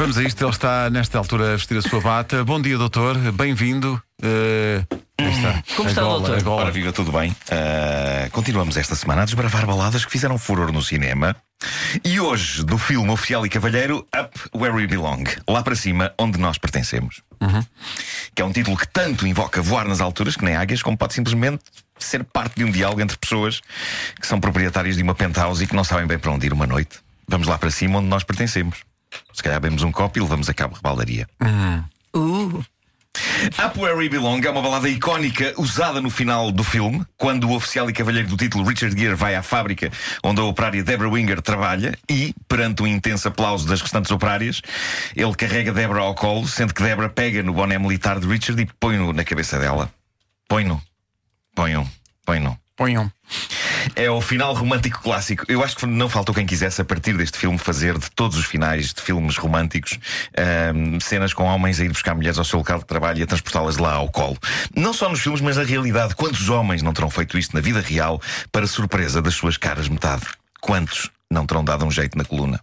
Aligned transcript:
vamos 0.00 0.16
a 0.16 0.22
isto. 0.22 0.42
Ele 0.42 0.50
está 0.50 0.88
nesta 0.88 1.18
altura 1.18 1.52
a 1.52 1.56
vestir 1.56 1.76
a 1.76 1.82
sua 1.82 2.00
bata. 2.00 2.42
Bom 2.42 2.58
dia, 2.60 2.78
doutor. 2.78 3.18
Bem-vindo. 3.32 4.02
Uh, 4.22 4.96
está. 5.18 5.62
Como 5.76 5.88
está, 5.90 6.00
gola, 6.00 6.18
doutor? 6.20 6.38
a 6.38 6.42
gola. 6.42 6.62
Ora, 6.62 6.70
viva, 6.70 6.90
tudo 6.90 7.12
bem? 7.12 7.36
Ah, 7.50 8.26
continuamos 8.32 8.78
esta 8.78 8.94
semana 8.96 9.22
a 9.22 9.24
desbravar 9.26 9.66
baladas 9.66 10.02
que 10.02 10.10
fizeram 10.10 10.38
furor 10.38 10.72
no 10.72 10.80
cinema. 10.80 11.36
E 12.02 12.18
hoje, 12.18 12.64
do 12.64 12.78
filme 12.78 13.10
Oficial 13.10 13.44
e 13.44 13.50
Cavalheiro, 13.50 14.06
Up 14.18 14.40
Where 14.56 14.74
We 14.74 14.86
Belong. 14.86 15.24
Lá 15.46 15.62
para 15.62 15.76
cima, 15.76 16.14
onde 16.18 16.38
nós 16.38 16.56
pertencemos. 16.56 17.20
Que 18.34 18.40
é 18.40 18.44
um 18.44 18.52
título 18.52 18.78
que 18.78 18.88
tanto 18.88 19.26
invoca 19.26 19.60
voar 19.60 19.86
nas 19.86 20.00
alturas, 20.00 20.34
que 20.34 20.44
nem 20.46 20.56
águias, 20.56 20.82
como 20.82 20.96
pode 20.96 21.12
simplesmente 21.12 21.62
ser 21.98 22.24
parte 22.24 22.56
de 22.56 22.64
um 22.64 22.70
diálogo 22.70 23.02
entre 23.02 23.18
pessoas 23.18 23.60
que 24.18 24.26
são 24.26 24.40
proprietárias 24.40 24.96
de 24.96 25.02
uma 25.02 25.14
penthouse 25.14 25.62
e 25.62 25.66
que 25.66 25.76
não 25.76 25.84
sabem 25.84 26.06
bem 26.06 26.18
para 26.18 26.30
onde 26.30 26.46
ir 26.46 26.54
uma 26.54 26.66
noite. 26.66 27.00
Vamos 27.28 27.46
lá 27.46 27.58
para 27.58 27.70
cima, 27.70 27.98
onde 27.98 28.08
nós 28.08 28.24
pertencemos. 28.24 28.89
Se 29.32 29.42
calhar 29.42 29.60
bebemos 29.60 29.82
um 29.82 29.92
copo 29.92 30.18
e 30.18 30.22
levamos 30.22 30.48
a 30.48 30.54
cabo 30.54 30.74
rebaldaria. 30.74 31.26
Uh, 31.42 32.64
Up 33.64 33.78
Where 33.78 33.96
We 33.96 34.08
Belong 34.08 34.40
é 34.44 34.50
uma 34.50 34.62
balada 34.62 34.88
icónica 34.88 35.52
usada 35.56 36.00
no 36.00 36.10
final 36.10 36.52
do 36.52 36.62
filme, 36.62 37.04
quando 37.16 37.48
o 37.48 37.54
oficial 37.54 37.90
e 37.90 37.92
cavalheiro 37.92 38.28
do 38.28 38.36
título 38.36 38.64
Richard 38.64 38.98
Gere 38.98 39.14
vai 39.14 39.34
à 39.34 39.42
fábrica 39.42 39.90
onde 40.22 40.40
a 40.40 40.44
operária 40.44 40.84
Deborah 40.84 41.10
Winger 41.10 41.42
trabalha 41.42 41.98
e, 42.08 42.34
perante 42.46 42.82
um 42.82 42.86
intenso 42.86 43.28
aplauso 43.28 43.66
das 43.66 43.80
restantes 43.80 44.10
operárias, 44.10 44.62
ele 45.16 45.34
carrega 45.34 45.72
Deborah 45.72 46.02
ao 46.02 46.14
colo, 46.14 46.46
sendo 46.46 46.72
que 46.72 46.82
Deborah 46.82 47.08
pega 47.08 47.42
no 47.42 47.52
boné 47.52 47.78
militar 47.78 48.20
de 48.20 48.26
Richard 48.26 48.62
e 48.62 48.66
põe-no 48.78 49.12
na 49.12 49.24
cabeça 49.24 49.58
dela. 49.58 49.92
Põe-no. 50.48 50.80
Põe-no. 51.54 51.90
Põe-no. 52.24 52.58
Ponham. 52.80 53.12
É 53.94 54.10
o 54.10 54.20
final 54.20 54.54
romântico 54.54 55.00
clássico. 55.02 55.44
Eu 55.48 55.62
acho 55.62 55.76
que 55.76 55.86
não 55.86 56.08
faltou 56.08 56.34
quem 56.34 56.46
quisesse, 56.46 56.80
a 56.80 56.84
partir 56.84 57.16
deste 57.16 57.38
filme, 57.38 57.58
fazer 57.58 57.98
de 57.98 58.10
todos 58.10 58.36
os 58.36 58.44
finais 58.44 58.92
de 58.92 59.00
filmes 59.00 59.36
românticos 59.36 59.98
ahm, 60.36 60.98
cenas 61.00 61.32
com 61.32 61.44
homens 61.44 61.80
a 61.80 61.84
ir 61.84 61.88
buscar 61.88 62.14
mulheres 62.14 62.38
ao 62.38 62.44
seu 62.44 62.58
local 62.58 62.78
de 62.78 62.86
trabalho 62.86 63.20
e 63.20 63.22
a 63.22 63.26
transportá-las 63.26 63.76
lá 63.76 63.94
ao 63.94 64.08
colo. 64.08 64.38
Não 64.74 64.92
só 64.92 65.08
nos 65.08 65.20
filmes, 65.20 65.40
mas 65.40 65.56
na 65.56 65.64
realidade. 65.64 66.14
Quantos 66.14 66.48
homens 66.48 66.82
não 66.82 66.92
terão 66.92 67.10
feito 67.10 67.38
isto 67.38 67.54
na 67.54 67.60
vida 67.60 67.80
real 67.80 68.20
para 68.52 68.66
surpresa 68.66 69.22
das 69.22 69.34
suas 69.34 69.56
caras 69.56 69.88
metade? 69.88 70.26
Quantos 70.60 71.10
não 71.30 71.46
terão 71.46 71.64
dado 71.64 71.84
um 71.84 71.90
jeito 71.90 72.16
na 72.18 72.24
coluna? 72.24 72.60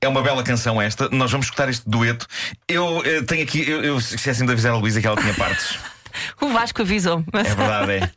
É 0.00 0.08
uma 0.08 0.22
bela 0.22 0.42
canção 0.42 0.80
esta. 0.80 1.08
Nós 1.10 1.30
vamos 1.30 1.46
escutar 1.46 1.68
este 1.68 1.88
dueto. 1.88 2.26
Eu 2.68 3.02
eh, 3.04 3.22
tenho 3.22 3.42
aqui, 3.42 3.68
eu, 3.68 3.82
eu 3.82 3.98
esqueci 3.98 4.44
de 4.44 4.52
avisar 4.52 4.72
a 4.72 4.76
Luísa 4.76 5.00
que 5.00 5.06
ela 5.06 5.20
tinha 5.20 5.34
partes. 5.34 5.78
o 6.40 6.48
Vasco 6.48 6.82
avisou. 6.82 7.24
É 7.32 7.42
verdade, 7.42 7.92
é. 7.92 8.10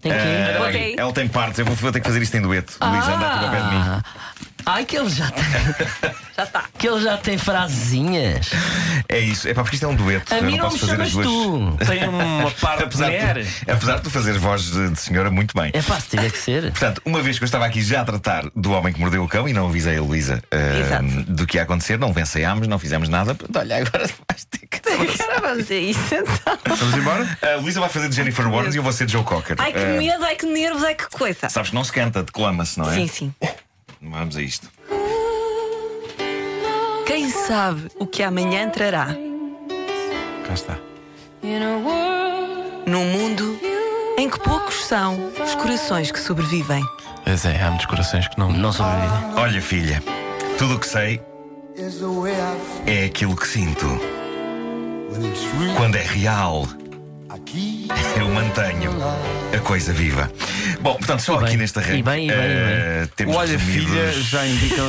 Tem 0.00 0.12
que 0.12 0.18
ir. 0.18 0.56
Ah, 0.56 0.62
Ok. 0.68 0.94
Ela 0.98 1.12
tem 1.12 1.28
partes, 1.28 1.58
eu 1.58 1.64
vou, 1.64 1.74
vou 1.74 1.92
ter 1.92 2.00
que 2.00 2.06
fazer 2.06 2.22
isto 2.22 2.36
em 2.36 2.42
dueto. 2.42 2.74
Luísa, 2.80 3.14
anda 3.14 3.26
aqui 3.26 3.38
para 3.38 3.48
o 3.48 3.50
pé 3.50 3.60
de 3.60 3.74
mim. 3.74 4.02
Ai, 4.66 4.84
que 4.84 4.96
ele 4.98 5.08
já 5.08 5.30
tem. 5.30 5.44
já 6.36 6.46
tá. 6.46 6.64
Que 6.78 6.88
ele 6.88 7.02
já 7.02 7.16
tem 7.16 7.36
frasezinhas. 7.36 8.50
É 9.08 9.18
isso, 9.18 9.48
é 9.48 9.54
para 9.54 9.62
porque 9.64 9.74
isto 9.76 9.84
é 9.84 9.88
um 9.88 9.94
dueto. 9.96 10.32
A 10.32 10.38
eu 10.38 10.44
mim 10.44 10.52
não 10.52 10.58
não 10.58 10.64
posso 10.70 10.74
me 10.76 10.80
fazer 10.80 10.92
chamas 10.92 11.08
as 11.08 11.12
duas. 11.12 11.76
tu. 11.76 11.86
Tem 11.86 12.08
uma 12.08 12.50
parte 12.60 12.78
de 12.78 12.84
Apesar 12.84 13.06
mulher. 13.06 13.42
de, 13.42 13.70
apesar 13.70 13.96
de 13.96 14.02
tu 14.02 14.10
fazeres 14.10 14.40
voz 14.40 14.62
de, 14.70 14.90
de 14.90 15.00
senhora 15.00 15.30
muito 15.30 15.54
bem. 15.58 15.70
É 15.74 15.82
pá, 15.82 15.98
se 16.00 16.08
tiver 16.10 16.30
que 16.30 16.38
ser. 16.38 16.62
Portanto, 16.70 17.02
uma 17.04 17.20
vez 17.20 17.36
que 17.38 17.44
eu 17.44 17.46
estava 17.46 17.66
aqui 17.66 17.82
já 17.82 18.02
a 18.02 18.04
tratar 18.04 18.44
do 18.54 18.70
homem 18.72 18.92
que 18.92 19.00
mordeu 19.00 19.24
o 19.24 19.28
cão 19.28 19.48
e 19.48 19.52
não 19.52 19.66
avisei 19.68 19.96
a 19.98 20.00
Luísa 20.02 20.40
Exato. 20.80 21.04
do 21.32 21.46
que 21.46 21.56
ia 21.56 21.62
acontecer, 21.64 21.98
não 21.98 22.12
venceiámos, 22.12 22.68
não 22.68 22.78
fizemos 22.78 23.08
nada. 23.08 23.34
Pronto, 23.34 23.58
Olha, 23.58 23.76
agora 23.78 24.06
vais 24.30 24.44
ter 24.44 24.66
que. 24.66 24.78
Agora 24.88 25.40
vamos 25.40 25.70
a 25.70 25.74
isso 25.74 26.14
então. 26.14 26.58
Vamos 26.76 26.94
embora? 26.96 27.38
A 27.42 27.56
Luísa 27.60 27.80
vai 27.80 27.88
fazer 27.88 28.08
de 28.08 28.14
Jennifer 28.16 28.46
Warnes 28.48 28.74
e 28.74 28.78
eu 28.78 28.82
vou 28.82 28.92
ser 28.92 29.06
de 29.06 29.12
Joe 29.12 29.24
Cocker. 29.24 29.56
Ai 29.58 29.72
que 29.72 29.78
Ah, 29.80 29.86
medo, 29.98 30.24
ai 30.24 30.36
que 30.36 30.46
nervos, 30.46 30.84
ai 30.84 30.94
que 30.94 31.08
coisa. 31.10 31.48
Sabes 31.48 31.70
que 31.70 31.74
não 31.74 31.82
se 31.82 31.92
canta, 31.92 32.22
declama-se, 32.22 32.78
não 32.78 32.88
é? 32.90 32.94
Sim, 32.94 33.06
sim. 33.08 33.34
Vamos 34.00 34.36
a 34.36 34.42
isto. 34.42 34.68
Quem 37.08 37.30
sabe 37.30 37.90
o 37.98 38.06
que 38.06 38.22
amanhã 38.22 38.68
trará 38.68 39.06
Cá 40.46 40.52
está. 40.52 40.78
num 42.86 43.04
mundo 43.06 43.58
em 44.18 44.28
que 44.28 44.38
poucos 44.38 44.84
são 44.84 45.32
os 45.42 45.54
corações 45.54 46.12
que 46.12 46.20
sobrevivem. 46.20 46.84
Pois 47.24 47.46
é, 47.46 47.62
há 47.62 47.70
muitos 47.70 47.86
corações 47.86 48.28
que 48.28 48.38
não. 48.38 48.52
Não 48.52 48.70
sobrevivem. 48.74 49.34
Olha, 49.36 49.62
filha, 49.62 50.02
tudo 50.58 50.74
o 50.74 50.78
que 50.78 50.86
sei 50.86 51.18
é 52.86 53.06
aquilo 53.06 53.34
que 53.34 53.48
sinto. 53.48 53.86
Quando 55.78 55.96
é 55.96 56.02
real, 56.02 56.68
eu 58.18 58.28
mantenho 58.30 58.90
a 59.54 59.58
coisa 59.60 59.92
viva. 59.92 60.30
Bom, 60.80 60.94
portanto, 60.96 61.20
só 61.20 61.34
E 61.34 61.36
aqui 61.36 61.46
bem, 61.48 61.56
neste 61.58 61.78
arranque. 61.78 61.96
e 61.98 62.02
bem, 62.02 62.26
e 62.26 62.30
bem, 62.32 62.38
e 62.38 62.42
eh, 62.50 63.08
temos 63.16 63.36
Olha, 63.36 63.56
resumidos- 63.58 63.90
filha, 63.90 64.12
já 64.22 64.46
indica. 64.46 64.78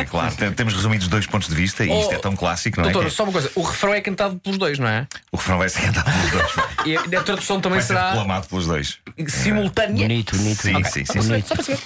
Eh, 0.00 0.04
claro, 0.04 0.34
tem- 0.36 0.52
temos 0.52 0.74
resumidos 0.74 1.08
dois 1.08 1.26
pontos 1.26 1.48
de 1.48 1.54
vista 1.54 1.84
e 1.84 2.00
isto 2.00 2.12
é 2.14 2.18
tão 2.18 2.34
clássico, 2.36 2.80
não 2.80 2.88
é? 2.88 2.92
Doutor, 2.92 3.08
Que 3.10 3.14
só 3.14 3.24
uma 3.24 3.32
coisa: 3.32 3.50
o 3.54 3.62
refrão 3.62 3.92
é 3.94 4.00
cantado 4.00 4.38
pelos 4.38 4.58
dois, 4.58 4.78
não 4.78 4.88
é? 4.88 5.06
O 5.32 5.36
refrão 5.36 5.58
vai 5.58 5.68
ser 5.68 5.82
cantado 5.82 6.10
pelos 6.10 6.30
dois. 6.30 6.66
E 6.86 6.96
a 7.16 7.22
tradução 7.22 7.60
também 7.60 7.78
Vai 7.80 7.86
ser 7.86 7.94
será 7.94 8.10
reclamado 8.10 8.46
pelos 8.46 8.66
dois. 8.66 8.98
simultânea. 9.26 10.06
Bonito, 10.06 10.36
bonito. 10.36 10.62
Sim, 10.62 10.76
Ok. 10.76 10.90
sim, 10.92 11.04
sim, 11.04 11.20
sim. 11.20 11.28
Bonito. 11.28 11.80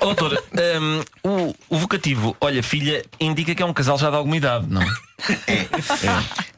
Doutor, 0.00 0.42
hum, 0.80 1.02
o, 1.22 1.54
o 1.68 1.78
vocativo, 1.78 2.34
olha, 2.40 2.62
filha, 2.62 3.04
indica 3.20 3.54
que 3.54 3.62
é 3.62 3.66
um 3.66 3.72
casal 3.74 3.98
já 3.98 4.08
de 4.08 4.16
alguma 4.16 4.36
idade, 4.36 4.66
não? 4.68 4.80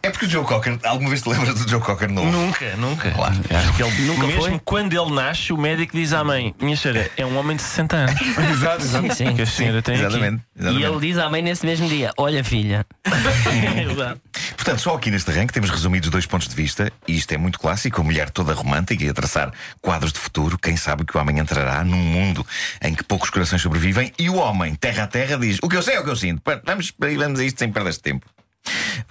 É 0.03 0.11
porque 0.11 0.27
o 0.27 0.31
Joe 0.31 0.45
Cocker, 0.45 0.79
alguma 0.85 1.11
vez 1.11 1.23
te 1.23 1.29
lembras 1.29 1.55
do 1.55 1.69
Joe 1.69 1.81
Cocker 1.81 2.11
novo? 2.11 2.31
Nunca, 2.31 2.77
nunca. 2.77 3.11
Claro. 3.13 3.35
Acho 3.51 3.73
que 3.75 3.83
ele 3.83 4.03
Nunca 4.03 4.27
mesmo 4.27 4.43
foi? 4.43 4.61
quando 4.65 4.93
ele 4.93 5.15
nasce, 5.15 5.53
o 5.53 5.57
médico 5.57 5.97
diz 5.97 6.13
à 6.13 6.25
mãe: 6.25 6.55
Minha 6.61 6.77
senhora, 6.77 7.11
é 7.17 7.25
um 7.25 7.37
homem 7.39 7.57
de 7.57 7.63
60 7.63 7.97
anos. 7.97 8.21
Exato, 8.51 8.83
exato. 8.83 9.15
Sim, 9.15 9.27
sim. 9.29 9.35
Que 9.37 9.43
a 9.43 9.47
senhora 9.47 9.83
tem 9.83 9.95
aqui. 9.95 10.05
Exatamente. 10.05 10.43
E 10.57 10.61
exatamente. 10.61 10.87
ele 10.87 11.01
diz 11.01 11.19
à 11.19 11.31
mãe 11.31 11.43
nesse 11.43 11.65
mesmo 11.65 11.89
dia: 11.89 12.13
Olha, 12.17 12.43
filha. 12.43 12.85
É 13.53 13.85
verdade. 13.85 14.21
Portanto, 14.57 14.81
só 14.81 14.95
aqui 14.95 15.11
neste 15.11 15.31
arranque 15.31 15.53
temos 15.53 15.71
resumidos 15.71 16.09
dois 16.11 16.27
pontos 16.27 16.49
de 16.49 16.55
vista, 16.55 16.91
e 17.07 17.17
isto 17.17 17.33
é 17.33 17.37
muito 17.37 17.59
clássico: 17.59 18.01
a 18.01 18.05
mulher 18.05 18.31
toda 18.31 18.53
romântica 18.53 19.05
e 19.05 19.09
a 19.09 19.15
traçar 19.15 19.53
quadros 19.81 20.13
de 20.13 20.19
futuro, 20.19 20.59
quem 20.59 20.77
sabe 20.77 21.05
que 21.05 21.17
o 21.17 21.21
amanhã 21.21 21.45
trará 21.45 21.85
num 21.85 21.97
mundo 21.97 22.45
em 22.83 22.95
que 22.95 23.05
poucos 23.05 23.31
corações 23.31 23.63
sobrevivem, 23.63 24.13
e 24.19 24.29
o 24.29 24.37
homem, 24.37 24.75
terra 24.75 25.05
a 25.05 25.07
terra, 25.07 25.37
diz: 25.37 25.59
O 25.63 25.69
que 25.69 25.77
eu 25.77 25.83
sei 25.83 25.95
é 25.95 26.01
o 26.01 26.05
que 26.05 26.11
eu 26.11 26.17
sinto. 26.17 26.43
Pá, 26.43 26.61
Vamos, 26.65 26.93
vamos 26.99 27.41
a 27.41 27.45
isto 27.45 27.59
sem 27.59 27.71
perder 27.71 27.91
este 27.91 28.03
tempo. 28.03 28.27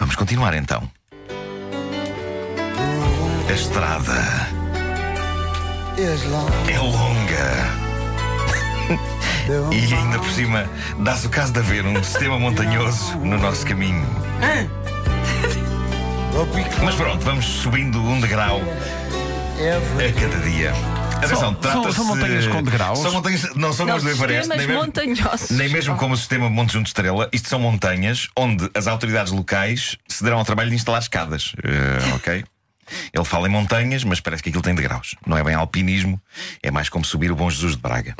Vamos 0.02 0.16
continuar 0.16 0.52
então. 0.54 0.82
A 3.48 3.52
estrada 3.52 4.18
é 6.68 6.76
longa. 6.76 8.12
E 9.72 9.94
ainda 9.94 10.18
por 10.18 10.28
cima, 10.30 10.68
dá-se 10.98 11.28
o 11.28 11.30
caso 11.30 11.52
de 11.52 11.60
haver 11.60 11.86
um 11.86 12.02
sistema 12.02 12.36
montanhoso 12.36 13.16
no 13.18 13.38
nosso 13.38 13.64
caminho. 13.64 14.04
Mas 16.82 16.96
pronto, 16.96 17.24
vamos 17.24 17.44
subindo 17.44 18.02
um 18.02 18.18
degrau 18.18 18.60
a 18.60 20.20
cada 20.20 20.38
dia. 20.38 20.72
Atenção, 21.22 21.38
São- 21.38 21.54
trata-se. 21.54 21.96
são 21.96 22.04
montanhas 22.04 22.46
com 22.48 22.62
degraus? 22.62 22.98
São 22.98 23.12
montanhas, 23.12 23.54
não 23.54 23.72
são 23.72 23.86
do 23.86 24.08
Everest, 24.08 24.48
nem 24.48 24.58
mesmo, 24.66 24.74
montanhosos. 24.74 25.50
nem 25.50 25.68
mesmo 25.68 25.96
como 25.96 26.14
o 26.14 26.16
sistema 26.16 26.50
Monte 26.50 26.72
Junto 26.72 26.86
Estrela. 26.86 27.28
Isto 27.32 27.48
são 27.48 27.60
montanhas 27.60 28.28
onde 28.36 28.68
as 28.74 28.86
autoridades 28.86 29.32
locais 29.32 29.96
se 30.08 30.24
deram 30.24 30.38
ao 30.38 30.44
trabalho 30.44 30.70
de 30.70 30.76
instalar 30.76 31.00
escadas. 31.00 31.52
Eh, 31.62 32.14
ok? 32.14 32.44
Ele 33.12 33.24
fala 33.24 33.46
em 33.48 33.50
montanhas, 33.50 34.04
mas 34.04 34.20
parece 34.20 34.42
que 34.42 34.48
aquilo 34.48 34.62
tem 34.62 34.74
degraus. 34.74 35.14
Não 35.26 35.36
é 35.38 35.44
bem 35.44 35.54
alpinismo, 35.54 36.20
é 36.62 36.70
mais 36.70 36.88
como 36.88 37.04
subir 37.04 37.30
o 37.30 37.36
Bom 37.36 37.48
Jesus 37.48 37.72
de 37.76 37.80
Braga. 37.80 38.14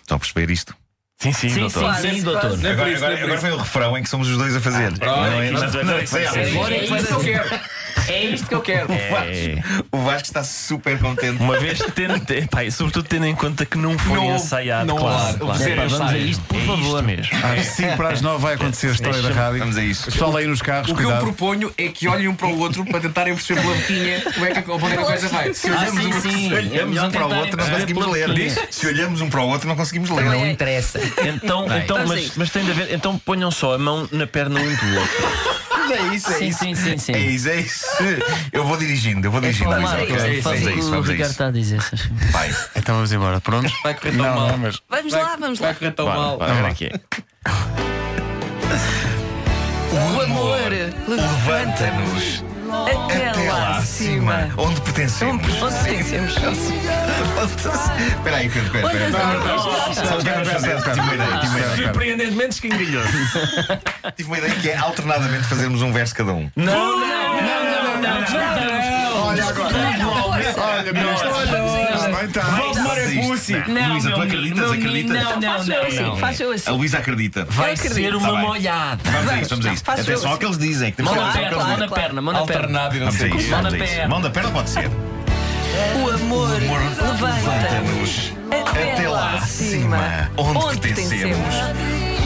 Estão 0.00 0.16
a 0.16 0.20
perceber 0.20 0.50
isto? 0.50 0.76
Sim, 1.22 1.32
sim, 1.32 1.48
Sim, 1.50 1.60
doutor. 1.60 1.94
sim, 1.94 2.14
sim, 2.14 2.22
doutor. 2.22 2.50
É 2.64 2.70
Agora, 2.72 2.74
não 2.74 2.92
é 2.92 2.96
agora, 2.96 3.24
agora 3.24 3.40
vem 3.40 3.52
o 3.52 3.56
refrão 3.56 3.96
em 3.96 4.02
que 4.02 4.08
somos 4.10 4.28
os 4.28 4.36
dois 4.36 4.56
a 4.56 4.60
fazer. 4.60 4.90
não 4.98 5.06
é, 5.06 5.48
Agora 5.50 6.74
é 6.74 6.80
que 6.80 6.96
É 6.96 7.12
eu 7.12 7.20
quero. 7.20 7.60
É 8.08 8.24
isto 8.24 8.48
que 8.48 8.54
eu 8.54 8.60
quero. 8.60 8.88
O 8.92 8.96
Vasco, 9.10 9.86
o 9.92 9.98
Vasco 9.98 10.22
está 10.22 10.42
super 10.42 10.98
contente. 10.98 11.40
Uma 11.40 11.58
vez 11.58 11.78
tendo, 11.94 12.20
pá, 12.50 12.68
sobretudo 12.70 13.06
tendo 13.08 13.26
em 13.26 13.34
conta 13.34 13.64
que 13.64 13.78
não 13.78 13.96
foi 13.96 14.16
Não- 14.16 14.34
ensaiado, 14.34 14.86
não 14.86 14.96
claro. 14.96 15.38
claro. 15.38 15.62
Epá, 15.62 15.84
vamos 15.86 16.00
a 16.12 16.18
isto, 16.18 16.42
por 16.44 16.56
É 16.60 16.66
favor. 16.66 16.84
isto 16.84 17.02
mesmo. 17.04 17.46
Às 17.46 17.66
5 17.66 17.96
para 17.96 18.08
as 18.08 18.20
9 18.20 18.42
vai 18.42 18.54
acontecer 18.54 18.88
a 18.88 18.92
história 18.92 19.22
da 19.22 19.30
rádio. 19.30 19.58
Vamos 19.60 19.76
a 19.76 19.84
isso. 19.84 20.10
Pessoal 20.10 20.36
aí 20.36 20.46
nos 20.46 20.60
carros, 20.62 20.90
O 20.90 20.94
que 20.96 21.02
eu 21.02 21.06
cuidado. 21.06 21.22
proponho 21.22 21.72
é 21.78 21.88
que 21.88 22.08
olhem 22.08 22.26
um 22.28 22.34
para 22.34 22.48
o 22.48 22.58
outro 22.58 22.84
para 22.86 22.98
tentarem 23.00 23.34
perceber 23.34 23.60
pela 23.60 23.74
boquinha 23.74 24.20
como 24.22 24.46
é 24.46 24.50
que, 24.50 24.70
onde 24.70 24.84
é 24.86 24.96
que 24.96 25.02
a 25.02 25.06
coisa 25.06 25.28
vai. 25.28 25.54
Se 25.54 25.68
Ah, 25.68 25.78
olhamos, 25.80 26.02
sim, 26.02 26.08
um, 26.08 26.20
sim. 26.22 26.48
se 26.48 26.54
olhamos 26.54 26.96
É 26.96 27.02
um 27.02 27.10
para 27.10 27.26
o 27.26 27.34
outro, 27.36 27.56
não 27.56 27.68
conseguimos 27.70 28.06
ler. 28.08 28.66
Se 28.70 28.86
olhamos 28.86 29.20
um 29.20 29.30
para 29.30 29.40
o 29.42 29.48
outro, 29.48 29.68
não 29.68 29.76
conseguimos 29.76 30.10
ler. 30.10 30.24
Não 30.24 30.46
interessa. 30.46 30.98
Então, 31.18 31.64
então 31.66 31.78
Então, 31.78 32.06
mas, 32.06 32.32
mas 32.36 32.50
tem 32.50 32.64
de 32.64 32.70
haver. 32.70 32.92
Então 32.92 33.18
ponham 33.18 33.50
só 33.50 33.74
a 33.74 33.78
mão 33.78 34.08
na 34.12 34.26
perna 34.26 34.60
um 34.60 34.64
do 34.64 34.98
outro. 34.98 35.52
É 35.92 36.14
isso, 36.14 36.30
é 36.30 36.38
Sim, 36.38 36.48
isso. 36.48 36.58
sim, 36.60 36.74
sim, 36.74 36.96
sim. 36.98 37.12
É 37.12 37.18
isso, 37.18 37.48
é 37.48 37.56
isso. 37.60 37.84
Eu 38.52 38.64
vou 38.64 38.76
dirigindo, 38.78 39.26
eu 39.26 39.30
vou 39.30 39.40
dirigindo. 39.40 39.66
Claro, 39.66 39.82
Luísa, 39.82 39.96
ok? 39.96 40.06
claro, 40.06 40.22
Vamos 40.30 40.42
faz 40.42 40.66
a 40.66 40.70
o 40.70 40.78
isso, 40.78 40.88
o 40.88 40.90
vamos 40.90 41.08
Ricardo 41.08 41.20
isso. 41.22 41.30
está 41.32 41.46
a 41.46 41.50
dizer. 41.50 41.82
se 41.82 41.94
achas. 41.94 42.10
Vai. 42.30 42.54
Então 42.76 42.94
vamos 42.94 43.12
embora. 43.12 43.40
Prontos? 43.40 43.72
Vai 43.82 43.94
correr 43.94 44.12
tão 44.16 44.24
Não, 44.26 44.34
mal. 44.36 44.48
não, 44.48 44.58
mas. 44.58 44.80
Vamos 44.88 45.12
Vai- 45.12 45.22
lá, 45.22 45.36
vamos 45.36 45.58
Vai 45.58 45.68
lá. 45.68 45.74
correr 45.74 45.90
tão 45.90 46.06
Vai, 46.06 46.16
mal. 46.16 46.38
vai, 46.38 46.50
agora 46.50 46.68
aqui. 46.68 46.90
O 49.92 50.20
amor 50.22 50.70
levanta-nos 51.08 52.44
Até, 52.72 53.28
Até 53.28 53.52
lá 53.52 53.76
acima. 53.76 54.48
Onde 54.56 54.80
pertencemos? 54.80 55.62
Onde 55.62 55.74
pertencemos? 55.74 56.36
Espera 58.08 58.36
aí, 58.36 58.48
Pedro, 58.48 58.66
espera, 58.66 59.08
ideia. 61.14 61.76
Surpreendentemente 61.76 62.54
escangalhoso. 62.54 63.08
Tive 64.16 64.28
uma 64.28 64.38
ideia 64.38 64.54
que 64.54 64.70
é 64.70 64.76
alternadamente 64.76 65.44
fazermos 65.44 65.82
um 65.82 65.92
verso 65.92 66.14
cada 66.14 66.32
um. 66.32 66.50
Não, 66.56 66.98
não, 66.98 66.98
não, 66.98 67.62
não, 67.62 68.00
não, 68.00 68.20
não. 68.20 69.26
Olha 69.26 69.44
agora. 69.44 69.76
Olha, 69.76 70.92
olha, 70.92 71.91
vai 72.26 72.70
estar. 72.70 73.12
Isto, 73.12 73.28
pussy. 73.28 73.52
não. 73.68 73.88
Luísa, 73.92 74.10
tu 74.12 74.20
acreditas? 74.22 74.70
Acreditas? 74.72 75.22
Não, 75.22 75.40
não, 75.40 75.52
Faço 75.58 75.72
eu 75.72 75.80
não, 75.80 75.86
assim, 75.88 76.02
não. 76.02 76.16
faço 76.16 76.42
eu 76.42 76.52
assim. 76.52 76.70
A 76.70 76.72
Luísa 76.72 76.98
acredita. 76.98 77.44
Vai 77.50 77.72
acredito. 77.72 77.94
ser 77.94 78.10
Tá 78.12 78.16
uma 78.18 78.32
bem. 78.32 78.40
molhada. 78.46 79.10
Vamos 79.10 79.30
a 79.30 79.40
isso, 79.40 79.50
vamos 79.50 79.66
a 79.66 79.72
isso. 79.72 79.84
Faço 79.84 79.98
eu 80.00 80.02
Atenção 80.04 80.26
ao 80.26 80.32
assim. 80.32 80.38
que 80.40 80.46
eles 80.46 80.58
dizem. 80.58 80.90
que 80.90 80.96
temos 80.96 81.12
Mão 81.12 81.18
que 81.18 81.24
na 81.24 81.30
o 81.30 81.32
que 81.32 81.38
perna, 81.38 81.52
eles 81.52 81.58
mão 81.66 81.68
na 81.68 81.74
dizem. 81.86 81.88
perna, 82.02 82.22
mão 82.22 82.32
na 82.34 82.40
perna. 82.42 82.56
Alternado 82.62 82.96
e 82.96 83.00
não 83.00 83.06
Vamos 83.06 83.14
a 83.20 83.24
sei 83.24 83.30
o 83.32 83.36
isso, 83.36 83.44
quê. 83.46 83.50
Mão 83.52 83.62
vamos 83.62 83.78
na 83.78 83.84
a 83.84 83.86
isso. 83.86 83.94
perna. 83.96 84.08
Mão 84.08 84.20
da 84.20 84.30
perna 84.30 84.50
pode 84.50 84.70
ser. 84.70 84.90
O 86.02 86.10
amor 86.10 86.48
levanta-nos 86.60 88.32
Até 88.66 89.08
lá 89.08 89.34
acima, 89.36 90.30
onde 90.36 90.78
pertencemos. 90.80 91.54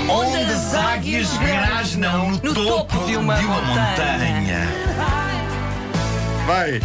Onde 0.08 0.52
as 0.52 0.75
águias 0.75 1.28
grasnam 1.38 2.31
no 2.42 2.54
topo 2.54 3.04
de 3.06 3.16
uma 3.16 3.37
montanha. 3.40 4.69
Vai. 6.46 6.81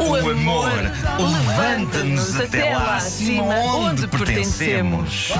O 0.00 0.30
amor 0.30 0.70
levanta-nos 1.18 2.40
até 2.40 2.74
lá 2.74 2.96
acima, 2.96 3.54
onde 3.54 4.08
pertencemos. 4.08 5.32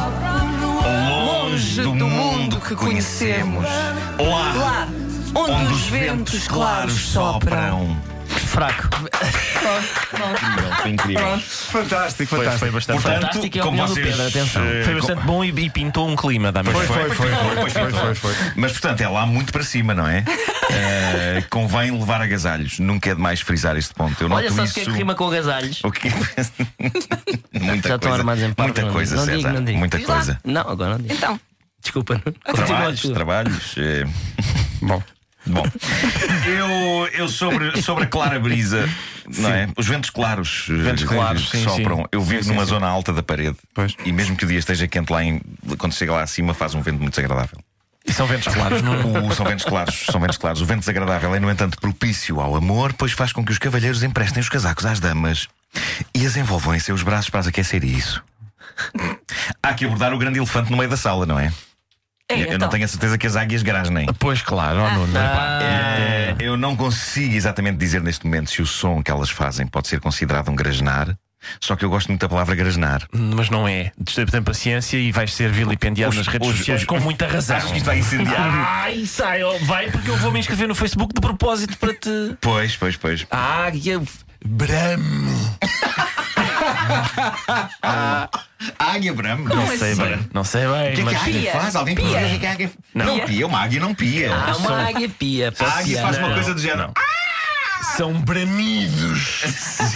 Longe 1.08 1.80
do 1.80 1.94
mundo 1.94 2.60
que 2.60 2.74
conhecemos. 2.74 3.64
Lá, 3.64 4.52
lá 4.54 4.88
onde 5.34 5.72
os 5.72 5.86
ventos 5.86 6.46
claros 6.46 7.00
sopram. 7.00 7.96
Fraco. 8.46 8.88
Foi 10.82 10.90
incrível. 10.90 11.38
Fantástico, 11.40 12.28
Foi, 12.30 12.38
fantástico. 12.38 12.58
foi 12.58 12.70
bastante 12.70 13.02
Portanto, 13.02 13.20
Fantástico 13.22 13.58
é 13.58 13.60
a 13.60 13.64
como 13.64 13.82
opinião 13.82 13.86
do 13.88 13.94
vocês, 13.94 14.16
Pedro, 14.16 14.26
atenção. 14.28 14.62
eh, 14.64 14.82
Foi 14.84 14.94
bastante 14.94 15.22
bom 15.24 15.44
e, 15.44 15.48
e 15.48 15.70
pintou 15.70 16.08
um 16.08 16.16
clima 16.16 16.52
da 16.52 16.62
Pois 16.62 16.76
mesma 16.76 16.94
foi, 16.94 17.10
foi, 17.10 17.28
foi, 17.30 17.70
foi, 17.70 17.90
foi, 17.92 18.14
foi. 18.14 18.34
Mas 18.56 18.72
portanto 18.72 19.00
é 19.00 19.08
lá 19.08 19.26
muito 19.26 19.52
para 19.52 19.62
cima, 19.64 19.94
não 19.94 20.06
é? 20.06 20.24
Eh, 20.70 21.44
convém 21.50 21.90
levar 21.90 22.20
agasalhos. 22.20 22.78
Nunca 22.78 23.10
é 23.10 23.14
demais 23.14 23.40
frisar 23.40 23.76
este 23.76 23.92
ponto. 23.94 24.20
Eu 24.22 24.30
Olha 24.30 24.44
noto 24.48 24.54
só 24.56 24.64
isso. 24.64 24.74
se 24.74 24.80
que 24.80 24.88
é 24.88 24.92
que 24.92 24.98
rima 24.98 25.14
com 25.14 25.26
agasalhos. 25.28 25.82
O 25.84 25.90
quê? 25.90 26.08
muita 27.52 27.88
Já 27.88 27.94
estão 27.96 27.98
coisa. 27.98 28.14
armados 28.14 28.42
em 28.42 28.52
parvo, 28.52 28.72
muita 28.72 28.82
não 28.86 28.92
coisa, 28.92 29.14
digo, 29.16 29.26
não 29.26 29.34
César. 29.34 29.36
digo, 29.48 29.52
não 29.58 29.64
digo. 29.64 29.78
Muita 29.78 29.98
Diz 29.98 30.06
lá. 30.08 30.14
coisa. 30.14 30.40
Não, 30.44 30.62
agora 30.62 30.90
não 30.92 30.98
digo. 30.98 31.12
Então, 31.14 31.40
Desculpa. 31.82 32.20
Trabalhos, 32.44 33.00
Continua. 33.02 33.14
trabalhos. 33.14 33.74
eh, 33.76 34.04
Bom. 34.82 35.02
Bom, 35.46 35.62
eu, 36.46 37.08
eu 37.12 37.28
sobre, 37.28 37.80
sobre 37.82 38.04
a 38.04 38.06
clara 38.06 38.38
brisa, 38.40 38.88
não 39.38 39.50
é? 39.50 39.68
Os 39.76 39.86
ventos 39.86 40.10
claros, 40.10 40.66
eh, 40.68 40.72
Ventos 40.74 41.04
claros, 41.04 41.44
que 41.50 41.58
sim, 41.58 41.64
sopram. 41.64 41.98
sim. 41.98 42.04
Eu 42.12 42.20
vivo 42.22 42.42
Sim, 42.42 42.50
numa 42.50 42.64
zona 42.64 42.86
alta 42.88 43.12
da 43.12 43.22
parede. 43.22 43.56
Pois. 43.74 43.94
E 44.04 44.12
mesmo 44.12 44.36
que 44.36 44.44
o 44.44 44.48
dia 44.48 44.58
esteja 44.58 44.88
quente 44.88 45.12
lá 45.12 45.22
em, 45.22 45.40
quando 45.78 45.92
chega 45.94 46.12
lá 46.12 46.22
acima, 46.22 46.52
faz 46.52 46.74
um 46.74 46.80
vento 46.82 46.98
muito 47.00 47.10
desagradável. 47.14 47.58
E 48.04 48.12
são 48.12 48.26
ventos 48.26 48.52
claros, 48.52 48.82
não 48.82 49.26
O- 49.26 49.34
são 49.34 49.44
ventos 49.46 49.64
claros, 49.64 50.04
são 50.10 50.20
ventos 50.20 50.36
claros. 50.36 50.60
O 50.60 50.66
vento 50.66 50.80
desagradável 50.80 51.34
é, 51.34 51.40
no 51.40 51.50
entanto, 51.50 51.78
propício 51.80 52.40
ao 52.40 52.54
amor, 52.54 52.92
pois 52.92 53.12
faz 53.12 53.32
com 53.32 53.44
que 53.44 53.50
os 53.52 53.58
cavalheiros 53.58 54.02
emprestem 54.02 54.40
os 54.40 54.48
casacos 54.48 54.84
às 54.86 55.00
damas 55.00 55.48
e 56.14 56.24
as 56.24 56.36
envolvam 56.36 56.74
em 56.74 56.78
seus 56.78 57.02
braços 57.02 57.30
para 57.30 57.40
as 57.40 57.46
aquecer 57.48 57.82
e 57.84 57.96
isso. 57.96 58.22
Há 59.62 59.74
que 59.74 59.84
abordar 59.84 60.12
o 60.12 60.18
grande 60.18 60.38
elefante 60.38 60.70
no 60.70 60.76
meio 60.76 60.88
da 60.90 60.96
sala, 60.96 61.26
não 61.26 61.38
é? 61.38 61.52
É, 62.28 62.34
eu 62.34 62.38
então. 62.46 62.58
não 62.58 62.68
tenho 62.68 62.84
a 62.84 62.88
certeza 62.88 63.16
que 63.16 63.26
as 63.26 63.36
águias 63.36 63.62
grasnem. 63.62 64.06
Pois 64.18 64.42
claro, 64.42 64.80
oh, 64.80 64.90
Nuno. 64.90 65.16
É, 65.18 66.34
eu 66.40 66.56
não 66.56 66.74
consigo 66.74 67.34
exatamente 67.34 67.76
dizer 67.78 68.02
neste 68.02 68.24
momento 68.24 68.50
se 68.50 68.60
o 68.62 68.66
som 68.66 69.02
que 69.02 69.10
elas 69.10 69.30
fazem 69.30 69.66
pode 69.66 69.86
ser 69.88 70.00
considerado 70.00 70.50
um 70.50 70.56
grasnar. 70.56 71.16
Só 71.60 71.76
que 71.76 71.84
eu 71.84 71.90
gosto 71.90 72.08
muito 72.08 72.22
da 72.22 72.28
palavra 72.28 72.56
grasnar. 72.56 73.06
Mas 73.12 73.48
não 73.50 73.68
é. 73.68 73.92
Tem 74.32 74.42
paciência 74.42 74.96
e 74.96 75.12
vais 75.12 75.32
ser 75.32 75.48
vilipendiado 75.52 76.10
Os- 76.10 76.16
nas 76.16 76.26
redes 76.26 76.48
os- 76.48 76.56
sociais 76.58 76.80
os- 76.80 76.86
com 76.86 76.98
muita 76.98 77.28
razão. 77.28 77.56
Achas 77.58 77.70
que 77.70 77.76
isto 77.76 77.86
vai 77.86 77.98
incendiar? 78.00 78.40
Ai, 78.50 79.06
sai, 79.06 79.44
ó, 79.44 79.56
vai 79.58 79.88
porque 79.88 80.10
eu 80.10 80.16
vou 80.16 80.32
me 80.32 80.40
inscrever 80.40 80.66
no 80.66 80.74
Facebook 80.74 81.14
de 81.14 81.20
propósito 81.20 81.78
para 81.78 81.94
te. 81.94 82.36
pois, 82.40 82.74
pois, 82.76 82.96
pois. 82.96 83.24
A 83.30 83.64
águia 83.66 84.02
brame. 84.44 85.36
Águia. 88.96 89.14
Como 89.14 89.54
Não 89.54 89.66
sei 89.78 89.92
assim? 89.92 90.02
bem, 90.02 90.28
não 90.32 90.44
sei 90.44 90.60
bem. 90.66 90.70
O 90.70 90.72
que 90.72 90.80
é 90.88 90.94
que 90.94 91.02
mas... 91.04 91.14
a 91.14 91.20
águia 91.20 91.40
Pia. 91.40 91.52
faz? 91.52 91.76
Alguém 91.76 91.94
Pia. 91.94 92.04
pia. 92.06 92.16
O 92.16 92.20
que 92.30 92.34
é 92.34 92.38
que 92.38 92.46
a 92.46 92.52
águia 92.52 92.70
Não, 92.94 93.14
Pia. 93.16 93.24
pia. 93.26 93.46
Uma 93.46 93.60
águia 93.60 93.80
não 93.80 93.94
pia. 93.94 94.34
Há 94.34 94.56
uma 94.56 94.88
águia 94.88 95.08
pia. 95.08 95.52
a 95.58 95.78
águia 95.78 96.02
faz 96.02 96.18
uma 96.18 96.28
Não, 96.28 96.34
coisa 96.34 96.54
do 96.54 96.60
género. 96.60 96.92
São 97.96 98.12
bramidos. 98.20 99.42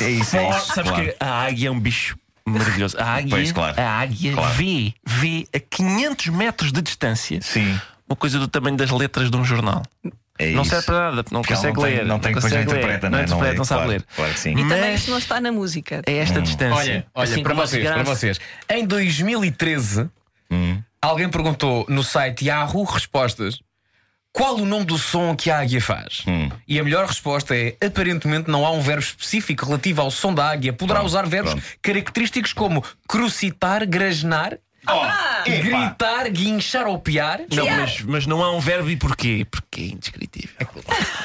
É 0.01 0.11
isso, 0.11 0.37
é 0.37 0.49
isso. 0.51 0.75
sabes 0.75 0.91
claro. 0.91 1.05
que 1.05 1.17
a 1.21 1.43
águia 1.43 1.69
é 1.69 1.71
um 1.71 1.79
bicho 1.81 2.17
maravilhoso. 2.47 2.97
A 2.99 3.05
águia, 3.17 3.31
Pois, 3.31 3.53
claro. 3.53 3.81
a 3.81 3.85
águia 4.01 4.33
Claro. 4.33 4.55
vê, 4.55 4.95
vê 5.07 5.47
a 5.55 5.61
500 5.61 6.27
metros 6.29 6.73
de 6.73 6.81
distância 6.83 7.39
Sim. 7.43 7.79
uma 8.09 8.17
coisa 8.17 8.39
do 8.39 8.49
tamanho 8.49 8.77
das 8.77 8.91
letras 8.91 9.31
de 9.31 9.37
um 9.37 9.45
jornal. 9.45 9.83
É 10.43 10.53
não 10.53 10.63
isso. 10.63 10.71
serve 10.71 10.87
para 10.87 10.99
nada, 11.11 11.25
não 11.31 11.41
Porque 11.43 11.53
ela 11.53 11.63
consegue 11.63 11.77
não 11.77 11.85
tem- 11.85 11.97
ler. 11.97 12.05
não 12.07 12.19
tem- 12.19 12.33
depois 12.35 12.53
não 12.53 12.59
ler, 12.61 12.65
interpreta, 12.67 13.11
não, 13.11 13.19
não 13.19 13.19
é? 13.19 13.27
Não 13.27 13.27
interpreta, 13.37 13.53
lê, 13.53 13.59
não 13.59 13.65
sabe 13.65 13.79
claro, 13.83 13.91
ler. 13.93 14.05
claro 14.17 14.33
que 14.33 14.41
sim. 14.41 14.51
E 14.53 14.55
também 14.57 14.81
Mas 14.93 15.01
isto 15.01 15.11
não 15.11 15.19
está 15.19 15.41
na 15.41 15.53
música. 15.53 16.03
é 16.07 16.17
esta 16.17 16.41
distância. 16.41 16.75
Olha, 16.77 17.07
olha, 17.15 17.25
Assim 17.33 17.43
para 17.43 17.55
como 17.55 17.67
vocês, 17.67 17.85
para 17.89 18.03
vocês. 18.03 18.41
Em 18.69 18.87
2013, 18.87 20.09
alguém 21.01 21.29
perguntou 21.29 21.85
no 21.89 22.03
site 22.03 22.47
Yahoo 22.47 22.85
Respostas 22.85 23.61
qual 24.33 24.55
o 24.57 24.65
nome 24.65 24.85
do 24.85 24.97
som 24.97 25.35
que 25.35 25.51
a 25.51 25.59
águia 25.59 25.81
faz. 25.81 26.25
E 26.69 26.79
a 26.79 26.85
melhor 26.85 27.05
resposta 27.07 27.55
é: 27.57 27.77
aparentemente 27.85 28.49
não 28.51 28.65
há 28.65 28.71
um 28.71 28.81
verbo 28.81 29.03
específico 29.03 29.67
relativo 29.67 30.01
ao 30.03 30.11
som 30.11 30.33
da 30.33 30.49
águia. 30.49 30.73
Poderá 30.73 31.01
Pronto, 31.01 31.09
usar 31.11 31.27
verbos 31.27 31.53
pronto. 31.53 31.67
característicos 31.83 32.53
como 32.53 32.83
crucitar, 33.09 33.85
grasnar, 33.87 34.57
Oh, 34.89 35.03
gritar, 35.45 36.29
guinchar 36.31 36.87
ou 36.87 36.99
piar. 36.99 37.41
Não, 37.55 37.69
mas, 37.69 38.01
mas 38.03 38.27
não 38.27 38.43
há 38.43 38.51
um 38.51 38.61
verbo 38.61 38.89
e 38.91 38.97
porquê? 38.97 39.47
Porque 39.51 39.81
é 39.83 39.85
indescritível. 39.89 40.67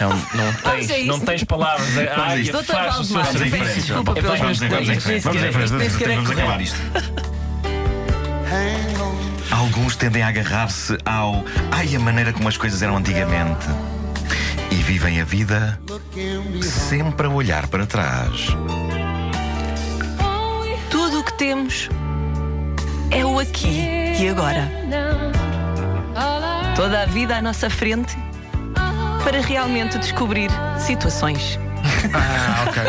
Não, 0.02 0.10
não, 0.10 0.50
a 0.50 0.54
tens, 0.72 0.90
isso. 0.90 1.06
não 1.06 1.20
tens 1.22 1.44
palavras. 1.44 1.98
A 1.98 2.26
águia 2.28 2.42
isto. 2.42 2.52
Doutor 2.52 2.76
faz 2.76 3.00
o 3.00 3.04
seu 3.06 3.16
Valdemar, 3.16 3.26
Vamos 3.26 3.36
em 3.36 3.50
serviço. 3.50 3.64
frente. 3.64 3.86
desculpa 3.86 4.14
pelos 4.14 4.40
Vamos 4.40 4.42
meus 4.60 4.62
em- 4.62 4.68
vamos 4.68 4.82
em 4.82 4.86
colegas. 4.86 5.04
frente. 5.04 5.24
Vamos 5.24 5.44
em 5.44 5.52
frente. 5.52 5.74
Nem 5.74 5.90
sequer 5.90 6.10
é 6.10 6.16
Vamos 6.16 6.30
correto. 6.30 6.48
acabar 6.48 6.62
isto. 6.62 6.78
Alguns 9.52 9.96
tendem 9.96 10.22
a 10.22 10.28
agarrar-se 10.28 10.98
ao. 11.06 11.44
Ai, 11.72 11.96
a 11.96 12.00
maneira 12.00 12.34
como 12.34 12.48
as 12.50 12.58
coisas 12.58 12.82
eram 12.82 12.98
antigamente. 12.98 13.66
E 14.72 14.76
vivem 14.76 15.22
a 15.22 15.24
vida 15.24 15.80
sempre 16.62 17.28
a 17.28 17.30
olhar 17.30 17.68
para 17.68 17.86
trás. 17.86 18.48
Tudo 20.90 21.20
o 21.20 21.24
que 21.24 21.34
temos 21.38 21.90
é 23.16 23.26
o 23.26 23.40
aqui 23.40 24.16
e 24.20 24.30
agora. 24.30 24.70
Toda 26.76 27.04
a 27.04 27.06
vida 27.06 27.38
à 27.38 27.42
nossa 27.42 27.70
frente 27.70 28.16
para 29.24 29.40
realmente 29.42 29.98
descobrir 29.98 30.50
situações. 30.80 31.60
Ah, 32.14 32.66
ok. 32.68 32.84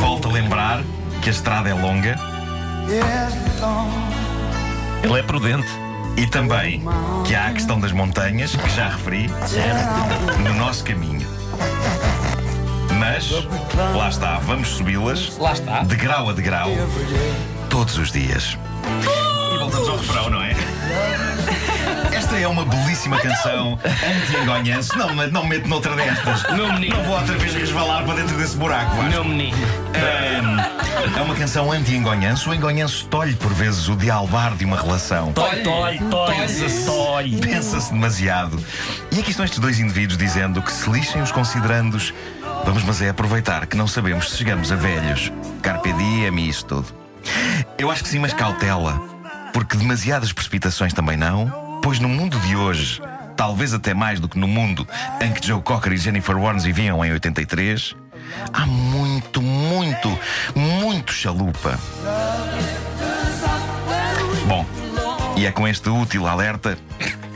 Volto 0.00 0.28
a 0.28 0.32
lembrar 0.32 0.82
que 1.22 1.28
a 1.28 1.32
estrada 1.32 1.68
é 1.68 1.74
longa 1.74 2.16
Ele 5.02 5.18
é 5.18 5.22
prudente. 5.22 5.68
e 6.16 6.26
também 6.26 6.82
que 7.24 7.34
há 7.34 7.46
a 7.48 7.52
questão 7.52 7.78
das 7.80 7.92
montanhas, 7.92 8.54
que 8.56 8.68
já 8.70 8.88
referi, 8.88 9.28
no 10.42 10.54
nosso 10.54 10.82
caminho. 10.84 11.26
Mas, 12.98 13.30
lá 13.96 14.08
está, 14.08 14.38
vamos 14.40 14.68
subi-las, 14.68 15.36
Lá 15.38 15.52
está. 15.52 15.80
de 15.84 15.94
grau 15.96 16.28
a 16.28 16.32
degrau, 16.32 16.70
todos 17.70 17.98
os 17.98 18.10
dias. 18.10 18.56
É 22.48 22.50
uma 22.50 22.64
belíssima 22.64 23.18
canção 23.18 23.78
anti-engonhanço. 23.84 24.96
Não, 24.98 25.14
me- 25.14 25.26
não 25.26 25.42
me 25.44 25.50
meto 25.50 25.68
noutra 25.68 25.94
destas. 25.94 26.42
Meu 26.54 26.72
menino. 26.72 26.96
Não 26.96 27.04
vou 27.04 27.16
outra 27.18 27.36
vez 27.36 27.54
resvalar 27.54 28.04
para 28.04 28.14
dentro 28.14 28.36
desse 28.36 28.56
buraco. 28.56 28.94
Vasco. 28.96 29.10
Meu 29.10 29.24
menino. 29.24 29.56
É 29.94 31.20
uma 31.22 31.34
canção 31.34 31.70
anti-engonhanço. 31.70 32.50
O 32.50 32.54
engonhanço 32.54 33.06
tolhe 33.06 33.34
por 33.36 33.52
vezes 33.52 33.88
o 33.88 33.96
dialbar 33.96 34.54
de 34.56 34.64
uma 34.64 34.76
relação. 34.80 35.32
Tolhe, 35.32 35.62
tolhe, 35.62 35.98
tolhe, 36.10 36.84
tolhe. 36.86 37.36
Pensa-se 37.38 37.92
demasiado. 37.92 38.62
E 39.12 39.20
aqui 39.20 39.30
estão 39.30 39.44
estes 39.44 39.60
dois 39.60 39.78
indivíduos 39.78 40.18
dizendo 40.18 40.62
que 40.62 40.72
se 40.72 40.88
lixem 40.90 41.20
os 41.22 41.30
considerandos. 41.30 42.12
Vamos, 42.64 42.82
mas 42.84 43.00
é 43.02 43.08
aproveitar 43.10 43.66
que 43.66 43.76
não 43.76 43.86
sabemos 43.86 44.30
se 44.30 44.38
chegamos 44.38 44.72
a 44.72 44.76
velhos. 44.76 45.30
Carpe 45.62 45.92
diem 45.92 46.38
e 46.38 46.48
isso 46.48 46.64
tudo. 46.64 46.86
Eu 47.76 47.90
acho 47.90 48.02
que 48.02 48.08
sim, 48.08 48.18
mas 48.18 48.32
cautela. 48.32 49.00
Porque 49.52 49.76
demasiadas 49.76 50.32
precipitações 50.32 50.92
também 50.92 51.16
não. 51.16 51.67
Pois 51.82 51.98
no 51.98 52.08
mundo 52.08 52.38
de 52.40 52.56
hoje, 52.56 53.00
talvez 53.36 53.72
até 53.72 53.94
mais 53.94 54.20
do 54.20 54.28
que 54.28 54.38
no 54.38 54.48
mundo 54.48 54.86
em 55.20 55.32
que 55.32 55.46
Joe 55.46 55.60
Cocker 55.62 55.92
e 55.92 55.96
Jennifer 55.96 56.36
Warnes 56.36 56.64
viviam 56.64 57.04
em 57.04 57.12
83, 57.12 57.94
há 58.52 58.66
muito, 58.66 59.40
muito, 59.40 60.18
muito 60.54 61.12
chalupa. 61.12 61.78
Bom, 64.46 64.64
e 65.36 65.46
é 65.46 65.52
com 65.52 65.66
este 65.68 65.88
útil 65.88 66.26
alerta 66.26 66.76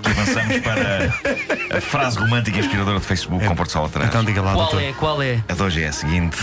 que 0.03 0.11
avançamos. 0.11 0.59
para 0.61 1.77
a 1.77 1.81
frase 1.81 2.19
romântica 2.19 2.59
e 2.59 2.61
inspiradora 2.61 2.99
do 2.99 3.05
Facebook 3.05 3.47
com 3.47 3.55
Porto 3.55 3.71
Sol 3.73 3.87
atrás. 3.87 4.09
Então 4.09 4.25
diga 4.25 4.43
lá, 4.43 4.53
Qual 4.55 4.65
doutor. 4.67 4.83
é? 4.83 4.93
Qual 4.93 5.23
é? 5.23 5.43
A 5.49 5.55
de 5.55 5.63
hoje 5.63 5.83
é 5.83 5.89
a 5.89 5.93
seguinte: 5.93 6.37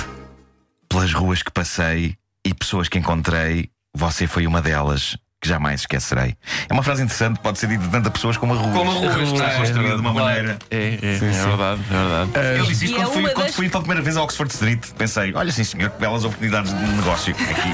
Pelas 0.88 1.13
ruas 1.13 1.44
que 1.44 1.51
passei 1.51 2.15
e 2.46 2.53
pessoas 2.53 2.88
que 2.88 2.98
encontrei, 2.98 3.70
você 3.94 4.25
foi 4.27 4.48
uma 4.48 4.62
delas 4.62 5.18
que 5.41 5.48
jamais 5.48 5.81
esquecerei. 5.81 6.36
É 6.67 6.74
uma 6.74 6.84
frase 6.84 7.01
interessante, 7.01 7.39
pode 7.39 7.58
ser 7.60 7.67
dita 7.67 7.84
de 7.84 7.89
tantas 7.89 8.12
pessoas 8.12 8.36
como 8.38 8.53
a 8.53 8.58
rua. 8.58 8.72
Como 8.74 8.91
a 8.91 8.93
ruas, 8.96 9.29
Está 9.31 9.51
é? 9.51 9.58
construída 9.58 9.96
de 9.96 10.01
uma 10.01 10.12
Claro. 10.12 10.25
maneira. 10.27 10.60
É, 10.69 10.77
é, 11.01 11.15
é 11.15 11.17
sim. 11.19 11.48
verdade, 11.48 11.81
é 11.89 11.93
verdade. 11.93 12.58
Eu 12.60 12.65
disse 12.65 12.86
isto 12.86 12.96
quando, 12.98 13.10
é 13.10 13.13
fui, 13.13 13.24
quando 13.34 13.46
das- 13.48 13.55
fui 13.55 13.69
pela 13.69 13.81
primeira 13.84 14.03
vez 14.03 14.17
a 14.17 14.24
Oxford 14.24 14.51
Street. 14.53 14.86
Pensei, 14.98 15.34
olha 15.34 15.51
sim 15.51 15.63
senhor, 15.63 15.89
que 15.91 16.00
belas 16.00 16.25
oportunidades 16.25 16.74
de 16.74 16.84
negócio 16.93 17.34
aqui. 17.36 17.72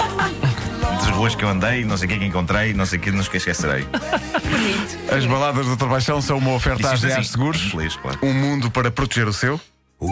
Das 0.97 1.09
ruas 1.09 1.33
que 1.35 1.43
eu 1.43 1.49
andei, 1.49 1.83
não 1.83 1.97
sei 1.97 2.05
o 2.05 2.09
que 2.09 2.15
é 2.15 2.19
que 2.19 2.25
encontrei, 2.25 2.73
não 2.73 2.85
sei 2.85 2.99
o 2.99 3.01
que, 3.01 3.11
não 3.11 3.21
esquecerei. 3.21 3.83
Bonito. 3.85 5.13
As 5.15 5.25
baladas 5.25 5.65
do 5.65 5.75
Dr. 5.75 5.87
Baixão 5.87 6.21
são 6.21 6.37
uma 6.37 6.51
oferta 6.53 6.91
às 6.91 7.03
assim, 7.03 7.23
Seguros. 7.23 7.65
inglês, 7.65 7.95
claro. 7.95 8.19
Um 8.21 8.33
mundo 8.33 8.69
para 8.69 8.91
proteger 8.91 9.27
o 9.27 9.33
seu. 9.33 9.59
Tão 9.99 10.07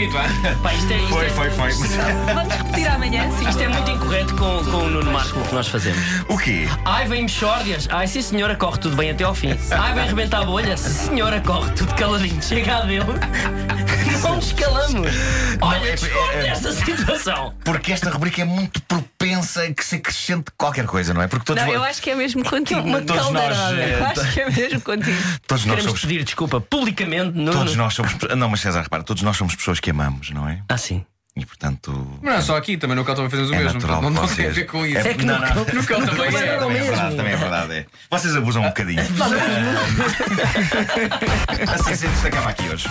bonito, 0.00 0.16
ah? 0.18 0.56
Pá, 0.62 0.74
isto 0.74 0.92
é, 0.92 0.96
isto 0.96 1.08
Foi, 1.08 1.26
é- 1.26 1.30
foi, 1.30 1.50
foi. 1.50 1.72
Vamos 2.34 2.54
repetir 2.54 2.88
amanhã, 2.88 3.30
sim. 3.38 3.48
Isto 3.48 3.62
é 3.62 3.68
muito 3.68 3.90
incorreto 3.90 4.34
com, 4.36 4.64
com 4.64 4.76
o 4.78 4.88
Nuno 4.88 5.12
Marco 5.12 5.40
que 5.42 5.54
nós 5.54 5.68
fazemos. 5.68 6.00
O 6.28 6.38
quê? 6.38 6.66
Ai, 6.84 7.06
vem 7.06 7.22
Mexórdias. 7.22 7.86
Ai, 7.90 8.06
sim 8.06 8.22
senhora, 8.22 8.54
corre 8.56 8.78
tudo 8.78 8.96
bem 8.96 9.10
até 9.10 9.24
ao 9.24 9.34
fim. 9.34 9.56
Ai, 9.70 9.94
vem 9.94 10.06
rebentar 10.06 10.42
a 10.42 10.44
bolha. 10.44 10.76
Sim 10.76 11.10
senhora, 11.10 11.40
corre 11.40 11.70
tudo 11.72 11.94
caladinho. 11.94 12.42
Chega 12.42 12.78
a 12.78 12.80
dele. 12.82 13.04
Não 14.22 14.38
escalamos. 14.38 15.08
Olha, 15.60 15.86
é- 15.86 15.94
é- 16.34 16.46
esta 16.48 16.72
situação. 16.72 17.54
Porque 17.64 17.92
esta 17.92 18.10
rubrica 18.10 18.42
é 18.42 18.44
muito 18.44 18.80
propensa 18.82 19.19
a 19.24 19.74
que 19.74 19.84
se 19.84 19.96
acrescente 19.96 20.50
qualquer 20.56 20.86
coisa, 20.86 21.12
não 21.12 21.20
é? 21.20 21.26
Porque 21.28 21.44
todos, 21.44 21.62
Não, 21.62 21.68
vo- 21.68 21.74
eu 21.76 21.84
acho 21.84 22.00
que 22.00 22.10
é 22.10 22.14
mesmo 22.14 22.42
contigo. 22.42 22.80
Uma 22.80 23.02
Todos 23.02 23.30
nós, 23.30 23.56
caldeirada. 23.56 23.82
eh, 23.82 23.98
Eu 24.00 24.06
acho 24.06 24.32
que 24.32 24.40
é 24.40 24.50
mesmo 24.50 24.80
contigo. 24.80 25.22
todos 25.46 25.64
nós 25.66 25.74
Queremos 25.76 25.84
somos. 25.84 26.00
pedir 26.00 26.24
desculpa 26.24 26.60
publicamente, 26.60 27.36
Nuno. 27.36 27.52
Todos 27.52 27.76
nós 27.76 27.92
somos. 27.94 28.12
Não, 28.36 28.48
mas 28.48 28.60
César, 28.60 28.82
repara, 28.82 29.02
todos 29.02 29.22
nós 29.22 29.36
somos 29.36 29.54
pessoas 29.54 29.78
que 29.78 29.90
amamos, 29.90 30.30
não 30.30 30.48
é? 30.48 30.62
Ah, 30.68 30.78
sim. 30.78 31.04
E 31.36 31.46
portanto. 31.46 31.92
Mas 32.20 32.32
não 32.32 32.38
é 32.38 32.42
só 32.42 32.56
aqui, 32.56 32.76
também 32.76 32.96
no 32.96 33.04
Cal 33.04 33.14
também 33.14 33.30
fazemos 33.30 33.50
o 33.50 33.54
É 33.54 33.58
mesmo. 33.58 33.74
natural 33.74 34.02
não 34.02 34.10
não 34.10 34.22
vocês- 34.22 34.36
tem 34.36 34.46
a 34.48 34.50
ver 34.50 34.64
com 34.66 34.84
isso. 34.84 34.98
É 35.06 35.14
que 35.14 35.24
não, 35.24 35.38
não. 35.38 35.54
No 35.64 35.84
Cal 35.84 36.02
também 36.04 36.36
é. 36.36 36.46
é 36.48 36.56
o 36.56 36.60
Também 36.60 36.78
é 36.78 36.82
verdade, 36.82 37.16
também 37.16 37.32
é 37.32 37.36
verdade. 37.36 37.72
É. 37.74 37.86
Vocês 38.10 38.34
abusam 38.36 38.62
um 38.62 38.66
bocadinho. 38.68 39.00
assim 41.72 41.94
se 41.94 42.08
destacava 42.08 42.50
aqui 42.50 42.68
hoje. 42.68 42.88